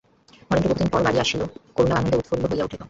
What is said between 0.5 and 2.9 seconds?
বহুদিনের পর বাড়ি আসিলে করুণা আনন্দে উৎফুল্ল হইয়া উঠিত।